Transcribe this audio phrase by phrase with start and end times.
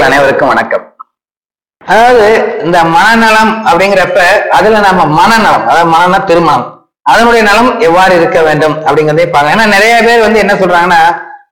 [0.00, 0.84] நேயர்கள் அனைவருக்கும் வணக்கம்.
[1.92, 2.26] அதாவது
[2.64, 4.20] இந்த மனநலம் அப்படிங்கிறப்ப
[4.56, 6.64] அதுல நம்ம மனநலம் அதாவது மனநல திருமணம்.
[7.12, 11.00] அதனுடைய நலம் எவ்வாறு இருக்க வேண்டும் அப்படிங்கறதே பாருங்க ஏன்னா நிறைய பேர் வந்து என்ன சொல்றாங்கன்னா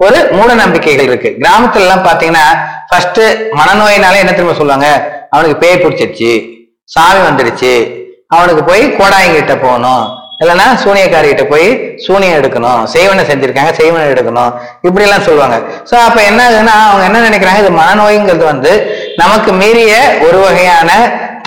[0.04, 1.30] ஒரு மூட நம்பிக்கைகள் இருக்கு.
[1.42, 2.46] கிராமத்துல எல்லாம் பாத்தீங்கன்னா
[2.90, 3.22] ஃபர்ஸ்ட்
[3.60, 4.88] மனநோயினால என்ன திரும்ப சொல்லுவாங்க?
[5.34, 6.32] அவனுக்கு பேய் பிடிச்சிருச்சு
[6.94, 7.74] சாமி வந்துடுச்சு.
[8.36, 10.06] அவனுக்கு போய் கோடாயங்கிட்ட போகணும்.
[10.42, 11.68] இல்லைன்னா சூனியக்காரிகிட்ட போய்
[12.06, 12.82] சூனியம் எடுக்கணும்.
[12.94, 14.52] செய்வனை செஞ்சிருக்காங்க செய்வனை எடுக்கணும்.
[14.86, 15.56] இப்படி எல்லாம் சொல்லுவாங்க.
[15.90, 17.62] ஸோ அப்போ என்ன ஆகுதுன்னா அவங்க என்ன நினைக்கிறாங்க?
[17.64, 18.72] இது மனநோய்ங்கிறது வந்து
[19.22, 19.94] நமக்கு மீறிய
[20.26, 20.90] ஒரு வகையான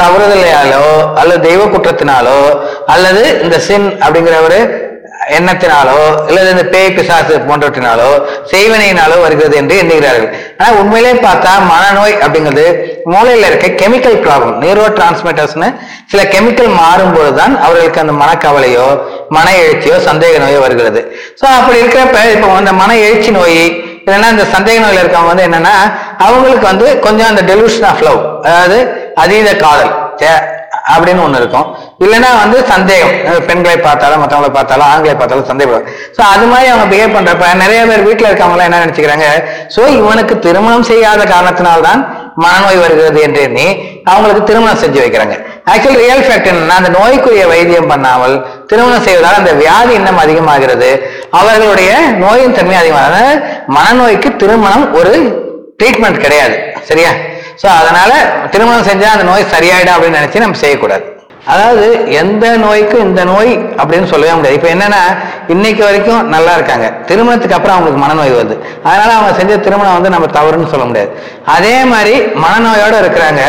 [0.02, 0.84] தவறுதலையாலோ
[1.22, 2.40] அல்லது தெய்வ குற்றத்தினாலோ
[2.94, 4.60] அல்லது இந்த சின் அப்படிங்கிற ஒரு
[5.38, 8.10] எண்ணத்தினாலோ அல்லது இந்த பேய் பிசாசு போன்றவற்றினாலோ
[8.54, 10.30] செய்வனையினாலோ வருகிறது என்று எண்ணுகிறார்கள்.
[10.60, 12.66] ஆனால் உண்மையிலே பார்த்தா மனநோய் அப்படிங்கிறது
[13.14, 15.70] மூளையில் இருக்க கெமிக்கல் ப்ராப்ளம் நியூரோ டிரான்ஸ்மிட்டர்ஸ்னு
[16.14, 18.88] சில கெமிக்கல் மாறும்போது தான் அவர்களுக்கு அந்த மனக்கவலையோ
[19.38, 21.02] மன எழுச்சியோ சந்தேக நோயோ வருகிறது.
[21.40, 23.62] ஸோ அப்படி இருக்கிறப்ப இப்போ அந்த மன எழுச்சி நோய்
[24.06, 25.76] இல்லைன்னா இந்த சந்தேக நோயில் இருக்கவங்க வந்து என்னன்னா
[26.26, 28.80] அவங்களுக்கு வந்து கொஞ்சம் அந்த டெலிவிஷன் ஆஃப் லவ் அதாவது
[29.24, 29.94] அதீத காதல்
[30.94, 31.68] அப்படின்னு ஒன்று இருக்கும்.
[32.06, 33.14] இல்லைன்னா வந்து சந்தேகம்.
[33.50, 35.86] பெண்களை பார்த்தாலும் மற்றவங்களை பார்த்தாலும் ஆண்களை பார்த்தாலும் சந்தேகம்.
[36.16, 39.28] ஸோ அது மாதிரி அவங்க பிஹேவ் பண்றப்ப நிறைய பேர் வீட்டில் இருக்கவங்களாம் என்ன நினைச்சுக்கிறாங்க?
[39.76, 42.02] ஸோ இவனுக்கு திருமணம் செய்யாத காரணத்தினால்தான்
[42.44, 43.68] மனநோய் வருகிறது என்று எண்ணி
[44.12, 45.36] அவங்களுக்கு திருமணம் செஞ்சு வைக்கிறாங்க.
[45.72, 48.36] ஆக்சுவலி ரியல் ஃபேக்ட் என்னன்னா அந்த நோய்க்குரிய வைத்தியம் பண்ணாமல்
[48.70, 50.90] திருமணம் செய்வதால் அந்த வியாதி இன்னும் அதிகமாகிறது.
[51.40, 51.92] அவர்களுடைய
[52.24, 53.16] நோயின் தன்மை அதிகமாக
[53.78, 55.14] மனநோய்க்கு திருமணம் ஒரு
[55.80, 56.58] ட்ரீட்மெண்ட் கிடையாது.
[56.90, 57.12] சரியா?
[57.62, 58.12] ஸோ அதனால
[58.54, 61.06] திருமணம் செஞ்சால் அந்த நோய் சரியாயிடும் அப்படின்னு நினைச்சு நம்ம செய்யக்கூடாது.
[61.54, 61.86] அதாவது
[62.22, 64.58] எந்த நோய்க்கும் இந்த நோய் அப்படின்னு சொல்லவே முடியாது.
[64.60, 65.02] இப்போ என்னன்னா
[65.48, 66.88] இன்னைக்கு வரைக்கும் நல்லா இருக்காங்க.
[67.10, 68.56] திருமணத்துக்கு அப்புறம் அவங்களுக்கு மனநோய் வருது.
[68.88, 71.12] அதனால அவங்க செஞ்ச திருமணம் வந்து நம்ம தவறுன்னு சொல்ல முடியாது.
[71.58, 73.44] அதே மாதிரி மனநோயோட இருக்கிறாங்க.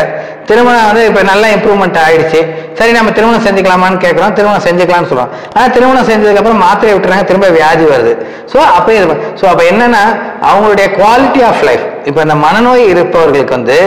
[0.49, 2.41] திருமணம் வந்து இப்போ நல்ல இம்ப்ரூவ்மெண்ட் ஆயிடுச்சு.
[2.79, 7.25] சரி நம்ம திருமணம் செஞ்சுக்கலாமான்னு கேட்குறோம் திருமணம் செஞ்சுக்கலாம்னு சொல்லுவோம் ஆனால் திருமணம் செஞ்சதுக்கப்புறம் மாத்திரை மாத்திரையை விட்டுறாங்க.
[7.29, 8.13] திரும்ப வியாதி வருது.
[8.51, 10.03] ஸோ அப்போ இது ஸோ அப்போ என்னன்னா
[10.49, 13.77] அவங்களுடைய குவாலிட்டி ஆஃப் லைஃப் இப்போ இந்த மனநோய் இருப்பவர்களுக்கு வந்து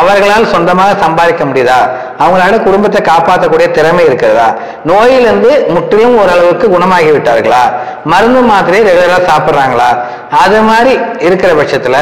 [0.00, 1.78] அவர்களால் சொந்தமாக சம்பாதிக்க முடியுதா?
[2.22, 4.46] அவங்களால குடும்பத்தை காப்பாற்றக்கூடிய திறமை இருக்கிறதா?
[4.90, 7.62] நோயிலிருந்து முற்றிலும் ஓரளவுக்கு குணமாகி விட்டார்களா?
[8.12, 9.88] மருந்து மாத்திரையை ரெகுலராக சாப்பிட்றாங்களா?
[10.44, 10.92] அது மாதிரி
[11.26, 12.00] இருக்கிற பட்சத்தில்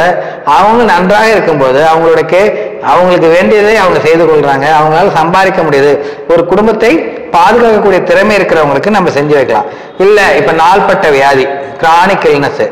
[0.58, 2.44] அவங்க நன்றாக இருக்கும்போது அவங்களுடைய
[2.91, 4.66] அவங்களுக்கு வேண்டியதை அவங்க செய்து கொள்றாங்க.
[4.78, 5.93] அவங்களால சம்பாதிக்க முடியுது.
[6.34, 6.93] ஒரு குடும்பத்தை
[7.37, 9.69] பாதுகாக்கக்கூடிய திறமை இருக்கிறவங்களுக்கு நம்ம செஞ்சு வைக்கலாம்.
[10.06, 11.47] இல்ல இப்ப நாள்பட்ட வியாதி
[11.82, 12.65] கிரானிக் இல்னஸ்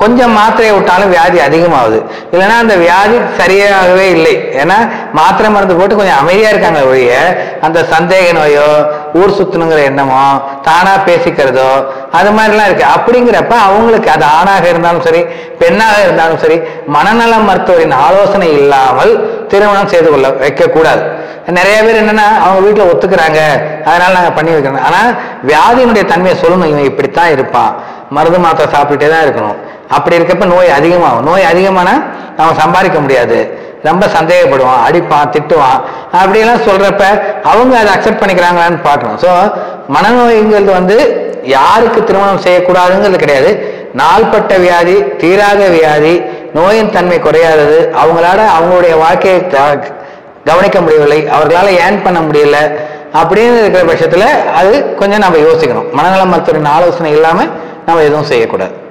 [0.00, 1.98] கொஞ்சம் மாத்திரையை விட்டாலும் வியாதி அதிகமாகுது.
[2.32, 4.32] இல்லைன்னா அந்த வியாதி சரியாகவே இல்லை.
[4.62, 4.76] ஏன்னா
[5.18, 7.10] மாத்திரை மருந்து போட்டு கொஞ்சம் அமைதியா இருக்காங்க ஒழிய
[7.66, 8.68] அந்த சந்தேக நோயோ
[9.20, 10.22] ஊர் சுத்தணுங்கிற எண்ணமோ
[10.68, 11.68] தானா பேசிக்கிறதோ
[12.18, 12.86] அது மாதிரிலாம் இருக்கு.
[12.94, 15.22] அப்படிங்கிறப்ப அவங்களுக்கு அது ஆணாக இருந்தாலும் சரி
[15.62, 16.58] பெண்ணாக இருந்தாலும் சரி
[16.96, 19.12] மனநல மருத்துவரின் ஆலோசனை இல்லாமல்
[19.54, 21.04] திருமணம் செய்து கொள்ள வைக்கக்கூடாது.
[21.58, 23.40] நிறைய பேர் என்னன்னா அவங்க வீட்டில் ஒத்துக்கிறாங்க.
[23.88, 25.10] அதனால நாங்கள் பண்ணி வைக்கிறோம் ஆனால்
[25.50, 26.70] வியாதியினுடைய தன்மையை சொல்லணும்.
[26.72, 27.72] இவன் இப்படித்தான் இருப்பான்.
[28.16, 29.58] மருந்து மாத்திரை சாப்பிட்டுட்டே தான் இருக்கணும்.
[29.96, 31.26] அப்படி இருக்கப்ப நோய் அதிகமாகும்.
[31.28, 32.02] நோய் அதிகமானால்
[32.40, 33.38] அவன் சம்பாதிக்க முடியாது.
[33.88, 35.80] ரொம்ப சந்தேகப்படுவான் அடிப்பான் திட்டுவான்.
[36.20, 37.04] அப்படியெல்லாம் சொல்றப்ப
[37.52, 39.18] அவங்க அதை அக்செப்ட் பண்ணிக்கிறாங்களான்னு பார்க்கணும்.
[39.24, 39.30] ஸோ
[39.96, 40.96] மனநோய்ங்கிறது வந்து
[41.56, 43.50] யாருக்கு திருமணம் செய்யக்கூடாதுங்கிறது கிடையாது.
[44.00, 46.14] நாள்பட்ட வியாதி தீராத வியாதி
[46.54, 47.94] நோயின் தன்மை குறையாதது.
[48.04, 49.92] அவங்களால அவங்களுடைய வாழ்க்கையை த-
[50.44, 51.28] கவனிக்க முடியவில்லை.
[51.28, 52.74] அவர்களால் ஏர்ன் பண்ண முடியல.
[53.12, 55.90] அப்படின்னு இருக்கிற பட்சத்தில் அது கொஞ்சம் நம்ம யோசிக்கணும்.
[55.92, 57.50] மனநல மருத்துவரின் ஆலோசனை இல்லாமல்
[57.86, 58.83] நம்ம எதுவும் செய்யக்கூடாது.